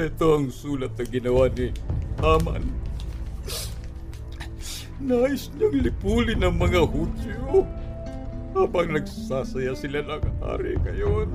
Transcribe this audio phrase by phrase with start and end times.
[0.00, 1.68] Ito ang sulat na ginawa ni
[2.24, 2.64] Haman.
[4.96, 7.68] Nais niyang lipulin ang mga Hudyo
[8.56, 11.28] habang nagsasaya sila ng hari ngayon.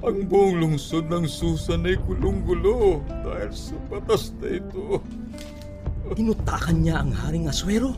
[0.00, 5.04] Ang buong lungsod ng Susan ay gulong-gulo dahil sa batas na ito.
[6.16, 7.92] Inutakan niya ang Haring Aswero.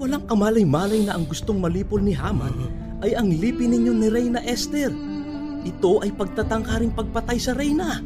[0.00, 2.64] Walang kamalay-malay na ang gustong malipol ni Haman
[3.04, 5.13] ay ang lipi ninyo ni Reyna Esther.
[5.64, 8.04] Ito ay pagtatangkaring pagpatay sa Reyna.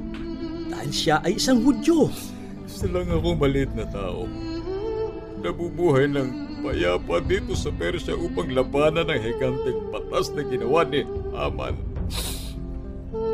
[0.71, 2.07] Dahil siya ay isang Hudyo.
[2.71, 4.31] Isa lang ako maliit na tao.
[5.43, 11.03] Nabubuhay ng payapa dito sa Persya upang labanan ang higanteng batas na ginawa ni
[11.35, 11.75] Haman.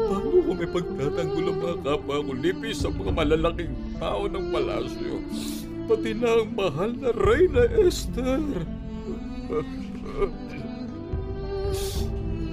[0.09, 5.17] Paano ko may pagtatanggol ang mga kapwa ko lipi sa mga malalaking tao ng palasyo?
[5.85, 8.41] Pati na ang mahal na Reyna Esther.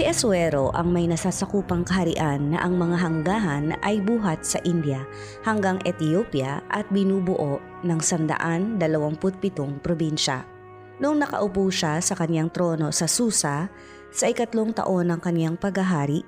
[0.00, 5.04] Si Asuero ang may nasasakupang kaharian na ang mga hanggahan ay buhat sa India
[5.44, 8.80] hanggang Ethiopia at binubuo ng 127
[9.84, 10.48] probinsya.
[11.04, 13.68] Noong nakaupo siya sa kanyang trono sa Susa
[14.08, 16.24] sa ikatlong taon ng kanyang paghahari,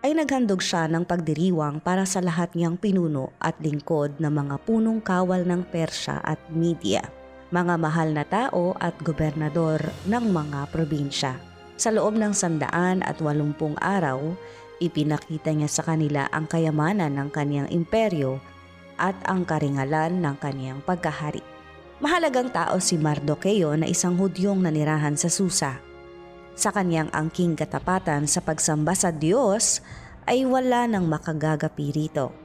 [0.00, 5.04] ay naghandog siya ng pagdiriwang para sa lahat niyang pinuno at lingkod ng mga punong
[5.04, 7.04] kawal ng Persya at Media,
[7.52, 9.76] mga mahal na tao at gobernador
[10.08, 11.49] ng mga probinsya.
[11.80, 14.36] Sa loob ng sandaan at walumpung araw,
[14.84, 18.36] ipinakita niya sa kanila ang kayamanan ng kanyang imperyo
[19.00, 21.40] at ang karingalan ng kanyang pagkahari.
[22.04, 25.80] Mahalagang tao si Mardocheo na isang hudyong nanirahan sa Susa.
[26.52, 29.80] Sa kanyang angking katapatan sa pagsamba sa Diyos
[30.28, 32.36] ay wala nang makagagapi rito.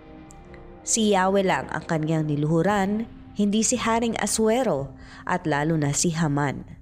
[0.87, 3.03] Si Yahweh lang ang kanyang niluhuran,
[3.35, 4.95] hindi si Haring Aswero
[5.27, 6.74] at lalo na si Haman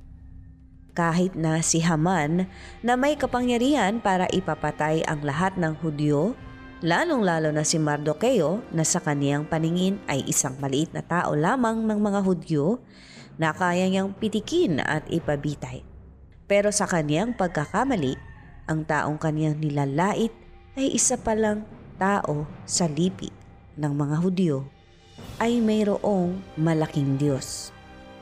[0.94, 2.46] kahit na si Haman
[2.86, 6.38] na may kapangyarihan para ipapatay ang lahat ng Hudyo,
[6.86, 12.00] lalong-lalo na si Mardocheo na sa kaniyang paningin ay isang maliit na tao lamang ng
[12.00, 12.78] mga Hudyo
[13.42, 15.82] na kaya niyang pitikin at ipabitay.
[16.46, 18.14] Pero sa kaniyang pagkakamali,
[18.70, 20.32] ang taong kaniyang nilalait
[20.78, 21.66] ay isa palang
[21.98, 23.34] tao sa lipi
[23.74, 24.70] ng mga Hudyo
[25.42, 27.73] ay mayroong malaking Diyos.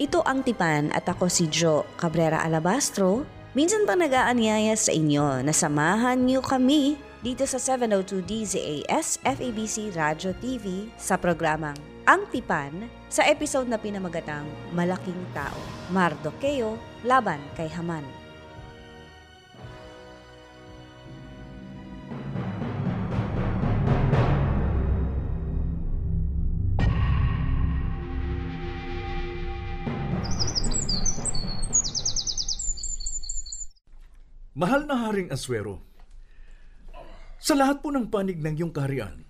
[0.01, 3.21] Ito ang Tipan at ako si Joe Cabrera Alabastro.
[3.53, 10.33] Minsan pang nag-aanyaya sa inyo na samahan niyo kami dito sa 702 DZAS FABC Radio
[10.41, 11.77] TV sa programang
[12.09, 15.61] Ang Tipan sa episode na pinamagatang Malaking Tao,
[15.93, 18.20] Mardocheo, Laban kay Haman.
[34.61, 35.81] Mahal na Haring Aswero,
[37.41, 39.25] sa lahat po ng panig ng iyong kaharian,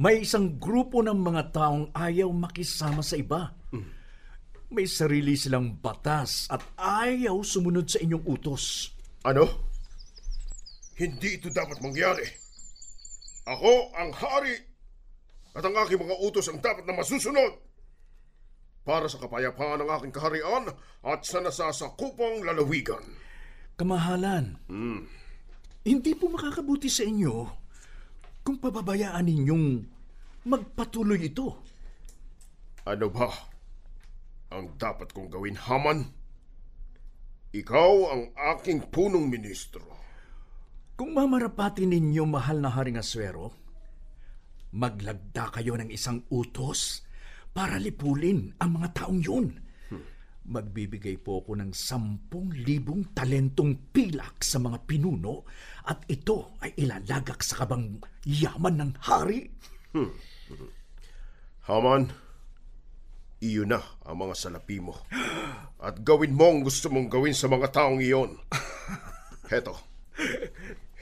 [0.00, 3.52] may isang grupo ng mga taong ayaw makisama sa iba.
[4.72, 8.96] May sarili silang batas at ayaw sumunod sa inyong utos.
[9.28, 9.44] Ano?
[10.96, 12.24] Hindi ito dapat mangyari.
[13.44, 14.56] Ako ang hari
[15.52, 17.60] at ang aking mga utos ang dapat na masusunod
[18.88, 20.72] para sa kapayapaan ng aking kaharian
[21.04, 23.04] at sa nasasakupang lalawigan.
[23.76, 24.56] Kamahalan,
[25.84, 27.44] hindi po makakabuti sa inyo
[28.40, 29.68] kung pababayaan ninyong
[30.48, 31.60] magpatuloy ito.
[32.88, 33.28] Ano ba
[34.48, 36.08] ang dapat kong gawin, Haman?
[37.52, 38.22] Ikaw ang
[38.56, 39.84] aking punong ministro.
[40.96, 43.52] Kung mamarapati ninyo mahal na Haring Aswero,
[44.72, 47.04] maglagda kayo ng isang utos
[47.52, 49.52] para lipulin ang mga taong yun.
[50.46, 55.42] Magbibigay po ako ng sampung libong talentong pilak sa mga pinuno
[55.90, 59.50] at ito ay ilalagak sa kabang yaman ng hari.
[61.66, 62.14] Haman,
[63.42, 64.94] iyon na ang mga salapi mo.
[65.82, 68.38] At gawin mo ang gusto mong gawin sa mga taong iyon.
[69.50, 69.74] Heto.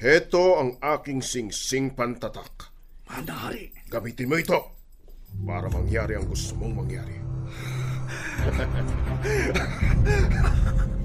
[0.01, 2.73] Heto ang aking sing-sing pantatak.
[3.05, 4.59] Mahal na hari, Gamitin mo ito
[5.45, 7.24] para mangyari ang gusto mong mangyari.
[8.45, 8.83] ハハハ
[10.43, 11.04] ハ!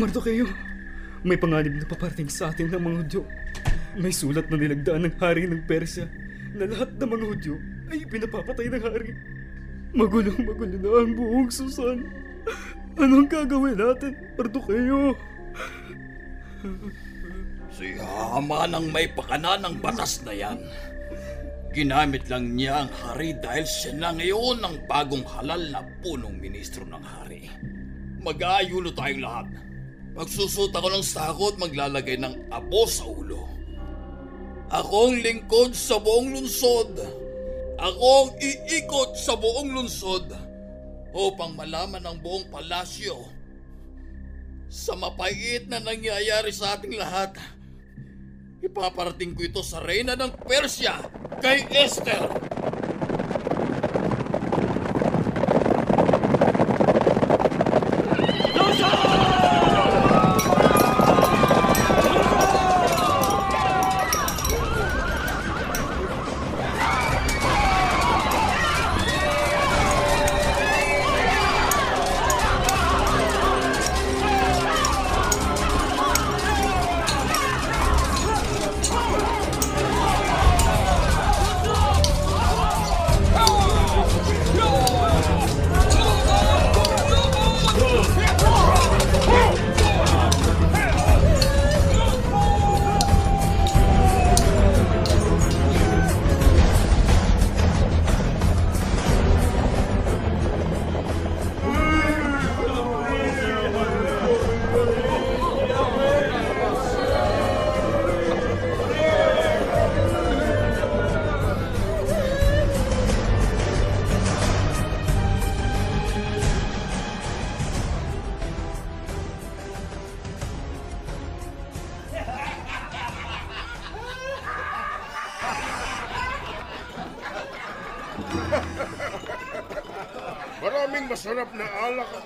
[0.00, 0.48] Mardokeyo,
[1.20, 3.22] may panganib na paparating sa atin ng mga Hudyo.
[4.00, 6.08] May sulat na nilagdaan ng hari ng Persya
[6.56, 7.54] na lahat ng mga Hudyo
[7.92, 9.12] ay pinapapatay ng hari.
[9.92, 12.08] Magulong magulo na ang buong Susan.
[12.96, 15.12] Anong gagawin natin, Mardokeyo?
[17.76, 20.64] Si Haman ang may pakana ng batas na yan.
[21.76, 26.88] Ginamit lang niya ang hari dahil siya na ngayon ang bagong halal na punong ministro
[26.88, 27.52] ng hari.
[28.24, 29.69] Mag-aayuno tayong lahat.
[30.14, 33.46] Magsusot ako ng sako at maglalagay ng abo sa ulo.
[34.70, 36.94] Ako ang lingkod sa buong lunsod.
[37.80, 40.30] Ako ang iikot sa buong lunsod
[41.10, 43.40] upang malaman ng buong palasyo
[44.70, 47.34] sa mapait na nangyayari sa ating lahat.
[48.62, 51.02] Ipaparating ko ito sa reyna ng Persya,
[51.42, 52.49] kay Esther.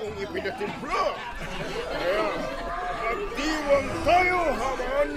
[0.05, 1.03] Akong ipinatimpla.
[1.89, 2.29] Kaya,
[3.01, 5.11] magdiwang tayo, Haman!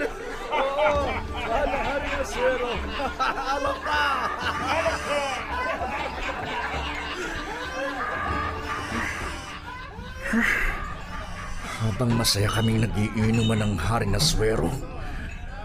[11.78, 14.72] Habang masaya kaming nagiinuman ng hari na swero,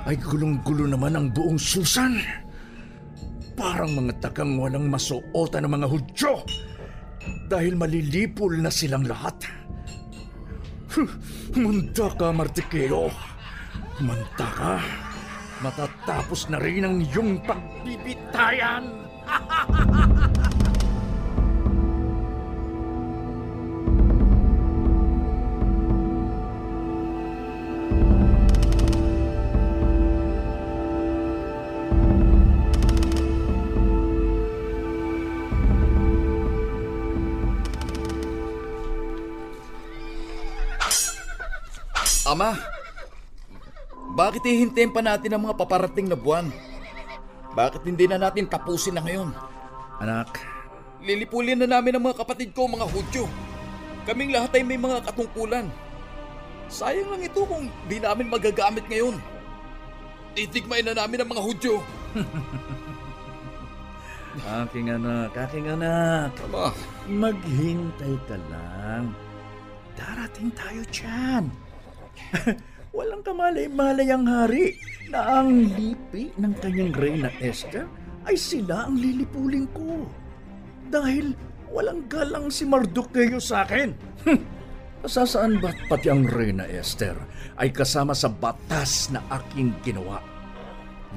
[0.03, 2.19] ay gulong-gulo naman ang buong Susan.
[3.55, 6.43] Parang mga tagang walang masuotan ng mga Hudyo
[7.47, 9.49] dahil malilipol na silang lahat.
[11.57, 13.09] Manda ka, Martikeo.
[14.01, 14.75] Manda ka.
[15.63, 18.83] Matatapos na rin ang iyong pagbibitayan.
[42.33, 42.57] Ama,
[44.17, 46.49] bakit hihintayin pa natin ang mga paparating na buwan?
[47.53, 49.29] Bakit hindi na natin tapusin na ngayon?
[50.01, 50.41] Anak,
[51.03, 53.27] Lilipulin na namin ang mga kapatid ko, mga Hudyo.
[54.07, 55.67] Kaming lahat ay may mga katungkulan.
[56.71, 59.19] Sayang lang ito kung di namin magagamit ngayon.
[60.33, 61.83] Titigmain na namin ang mga Hudyo.
[64.65, 66.33] aking anak, aking anak.
[66.49, 66.73] Ama,
[67.05, 69.13] Maghintay ka lang.
[69.93, 71.62] Darating tayo dyan.
[72.97, 74.77] Walang kamalay-malay ang hari
[75.09, 77.89] na ang lipi ng kanyang reyna Esther
[78.29, 80.05] ay sila ang lilipulin ko.
[80.93, 81.33] Dahil
[81.73, 83.89] walang galang si Mardocheo sa akin.
[85.03, 87.17] Sasaan ba't pati ang reyna Esther
[87.59, 90.21] ay kasama sa batas na aking ginawa?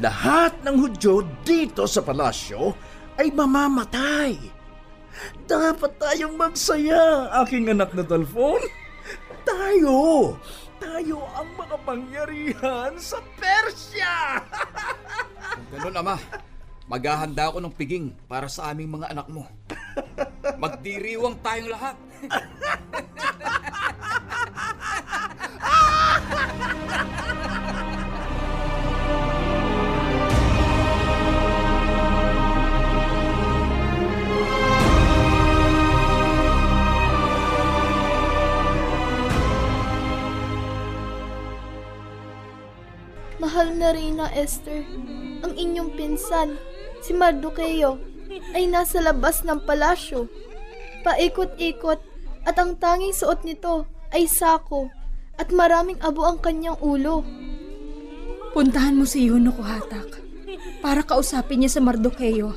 [0.01, 2.73] Lahat ng Hudyo dito sa palasyo
[3.21, 4.37] ay mamamatay.
[5.49, 8.61] Dapat tayong magsaya, aking anak na Dalphon.
[9.47, 10.35] Tayo!
[10.77, 14.41] Tayo ang mga pangyarihan sa Persya!
[15.57, 16.17] kung ganun ama,
[16.87, 19.43] Maghahanda ako ng piging para sa aming mga anak mo.
[20.55, 21.99] Magdiriwang tayong lahat.
[43.47, 44.83] Mahal na Reyna Esther,
[45.47, 46.59] ang inyong pinsan,
[46.99, 47.95] si Mardoqueo,
[48.59, 50.27] ay nasa labas ng palasyo.
[51.07, 52.03] Paikot-ikot
[52.43, 54.91] at ang tanging suot nito ay sako
[55.39, 57.23] at maraming abo ang kanyang ulo.
[58.51, 60.19] Puntahan mo si Yuno Hatak
[60.83, 62.51] para kausapin niya sa Mardoqueo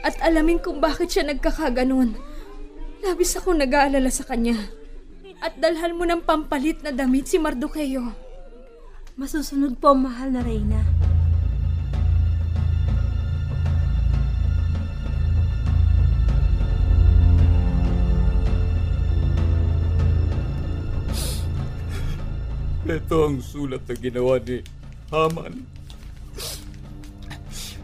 [0.00, 2.16] at alamin kung bakit siya nagkakaganon.
[3.04, 4.56] Labis akong nag-aalala sa kanya.
[5.44, 8.29] At dalhan mo ng pampalit na damit si Mardoqueo.
[9.18, 10.86] Masusunod po, mahal na Reyna.
[22.86, 24.62] Ito ang sulat na ginawa ni
[25.10, 25.66] Haman.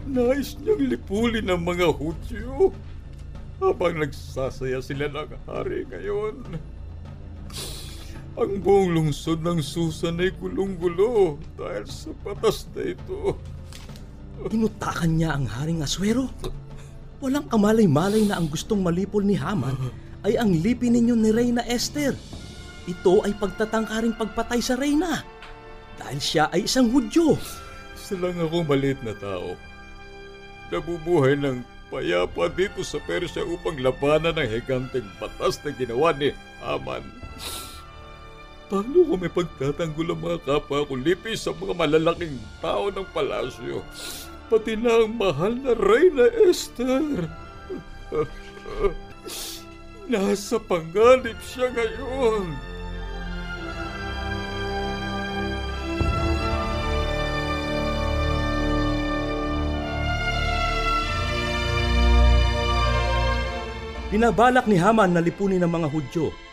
[0.06, 2.70] Nais niyang lipulin ang mga Hudyo
[3.58, 6.46] habang nagsasaya sila ng hari ngayon.
[8.36, 13.32] Ang buong lungsod ng Susan ay gulong-gulo dahil sa batas na ito.
[14.52, 16.28] Inutakan niya ang Haring Aswero.
[17.24, 19.72] Walang kamalay-malay na ang gustong malipol ni Haman
[20.20, 22.12] ay ang lipi ninyo ni Reyna Esther.
[22.84, 25.24] Ito ay pagtatangkaring pagpatay sa Reyna.
[25.96, 27.40] Dahil siya ay isang Hudyo.
[27.96, 29.56] Isa lang ako maliit na tao.
[30.68, 37.00] Nabubuhay ng payapa dito sa Persya upang labanan ang higanteng batas na ginawa ni Haman.
[38.66, 43.86] Paano ko may pagtatanggol ang mga kapwa ko lipi sa mga malalaking tao ng palasyo?
[44.50, 47.30] Pati na ang mahal na Reyna Esther.
[50.10, 52.58] Nasa panganib siya ngayon.
[64.10, 66.45] Binabalak ni Haman na lipunin ng mga Hudyo.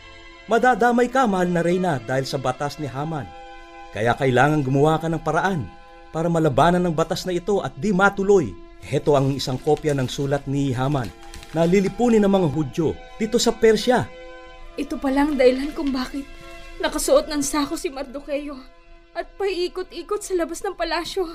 [0.43, 3.23] Madadamay ka, mahal na Reyna, dahil sa batas ni Haman.
[3.95, 5.63] Kaya kailangan gumawa ka ng paraan
[6.11, 8.51] para malabanan ng batas na ito at di matuloy.
[8.83, 11.07] Heto ang isang kopya ng sulat ni Haman
[11.55, 14.03] na lilipunin ng mga Hudyo dito sa Persya.
[14.75, 16.27] Ito palang dahilan kung bakit
[16.83, 18.59] nakasuot ng sako si Mardoqueo
[19.15, 21.29] at paiikot-ikot sa labas ng palasyo.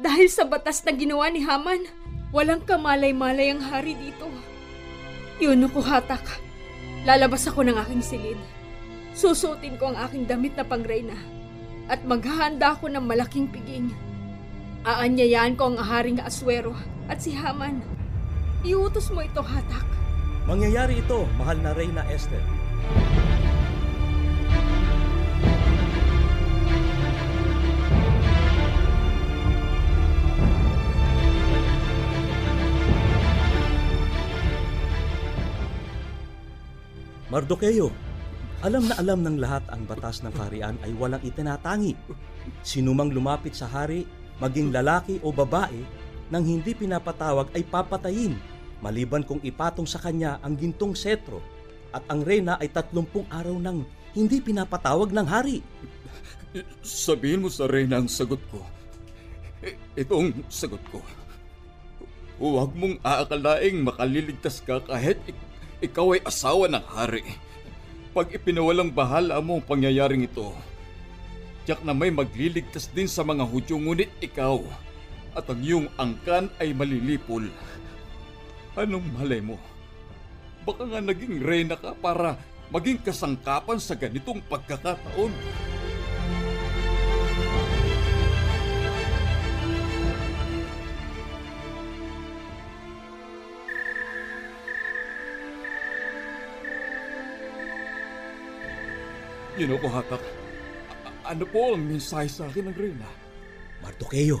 [0.00, 1.84] Dahil sa batas na ginawa ni Haman,
[2.32, 4.30] walang kamalay-malay ang hari dito.
[5.42, 6.49] Yun ko hatak.
[7.08, 8.40] Lalabas ako ng aking silid.
[9.16, 11.16] Susutin ko ang aking damit na pangreyna.
[11.88, 13.90] At maghahanda ako ng malaking piging.
[14.84, 16.76] Aanyayaan ko ang haring Aswero
[17.08, 17.80] at si Haman.
[18.62, 19.84] Iutos mo ito, hatak.
[20.44, 22.40] Mangyayari ito, mahal na Reyna Esther.
[37.30, 37.94] Mardoqueo,
[38.58, 41.94] alam na alam ng lahat ang batas ng kaharian ay walang itinatangi.
[42.66, 44.02] Sinumang lumapit sa hari,
[44.42, 45.78] maging lalaki o babae,
[46.26, 48.34] nang hindi pinapatawag ay papatayin,
[48.82, 51.38] maliban kung ipatong sa kanya ang gintong setro
[51.94, 55.62] at ang reyna ay tatlumpung araw nang hindi pinapatawag ng hari.
[56.82, 58.58] Sabihin mo sa Reyna ang sagot ko.
[59.94, 60.98] Itong sagot ko.
[62.42, 65.49] Huwag mong aakalaing makaliligtas ka kahit ik-
[65.80, 67.24] ikaw ay asawa ng hari.
[68.12, 70.52] Pag ipinawalang bahala mo ang pangyayaring ito,
[71.64, 74.60] tiyak na may magliligtas din sa mga Hudyo ngunit ikaw
[75.32, 77.48] at ang iyong angkan ay malilipol.
[78.76, 79.56] Anong malay mo?
[80.66, 82.36] Baka nga naging reyna ka para
[82.68, 85.32] maging kasangkapan sa ganitong pagkakataon.
[99.60, 100.22] Yun ako, Hatak.
[101.28, 103.04] Ano po ang mensahe sa akin ng Reyna?
[103.84, 104.40] Mardoqueo,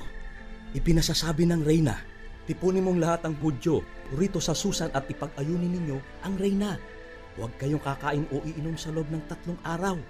[0.72, 2.00] ipinasasabi ng reyna,
[2.48, 3.84] tipunin mong lahat ang Hudyo
[4.16, 6.80] rito sa Susan at ipag-ayunin ninyo ang reyna.
[7.36, 10.00] Huwag kayong kakain o iinom sa loob ng tatlong araw.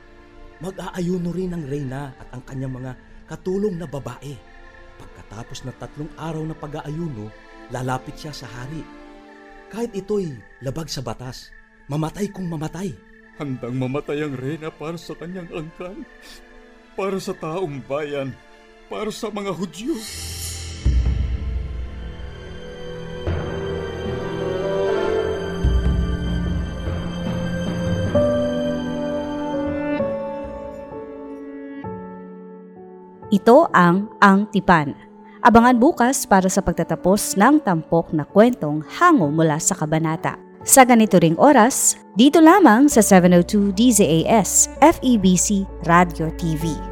[0.63, 2.93] Mag-aayuno rin ang reyna at ang kanyang mga
[3.27, 4.39] katulong na babae.
[4.95, 7.35] Pagkatapos na tatlong araw na pag-aayuno,
[7.75, 8.87] lalapit siya sa hari.
[9.75, 11.51] Kahit ito'y labag sa batas,
[11.91, 13.10] mamatay kung mamatay.
[13.41, 16.05] Handang mamatay ang Reyna para sa kanyang angkan,
[16.93, 18.37] para sa taong bayan,
[18.93, 19.97] para sa mga Hudyo.
[33.33, 34.93] Ito ang Ang Tipan.
[35.41, 40.50] Abangan bukas para sa pagtatapos ng tampok na kwentong hango mula sa kabanata.
[40.61, 46.90] Sa ganito ring oras, dito lamang sa 702 DZAS FEBC Radio TV.